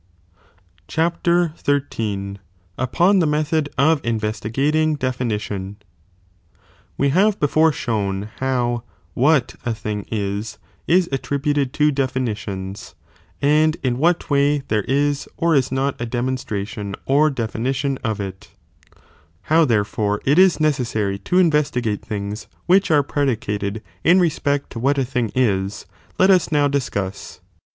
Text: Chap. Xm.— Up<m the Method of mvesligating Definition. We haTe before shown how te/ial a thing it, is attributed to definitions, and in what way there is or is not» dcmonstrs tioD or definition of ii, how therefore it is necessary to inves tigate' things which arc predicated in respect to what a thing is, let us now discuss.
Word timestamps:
Chap. 0.87 1.21
Xm.— 1.21 2.37
Up<m 2.79 3.19
the 3.19 3.27
Method 3.27 3.69
of 3.77 4.01
mvesligating 4.01 4.97
Definition. 4.97 5.77
We 6.97 7.11
haTe 7.11 7.39
before 7.39 7.71
shown 7.71 8.29
how 8.39 8.81
te/ial 9.15 9.53
a 9.63 9.75
thing 9.75 10.07
it, 10.09 10.57
is 10.87 11.07
attributed 11.11 11.71
to 11.73 11.91
definitions, 11.91 12.95
and 13.43 13.77
in 13.83 13.99
what 13.99 14.31
way 14.31 14.63
there 14.69 14.81
is 14.87 15.29
or 15.37 15.53
is 15.53 15.71
not» 15.71 15.99
dcmonstrs 15.99 16.65
tioD 16.73 16.95
or 17.05 17.29
definition 17.29 17.99
of 18.03 18.19
ii, 18.19 18.33
how 19.53 19.65
therefore 19.65 20.19
it 20.25 20.39
is 20.39 20.59
necessary 20.59 21.19
to 21.19 21.35
inves 21.35 21.71
tigate' 21.79 22.01
things 22.07 22.47
which 22.65 22.89
arc 22.89 23.07
predicated 23.07 23.83
in 24.03 24.19
respect 24.19 24.71
to 24.71 24.79
what 24.79 24.97
a 24.97 25.05
thing 25.05 25.31
is, 25.35 25.85
let 26.17 26.31
us 26.31 26.51
now 26.51 26.67
discuss. 26.67 27.39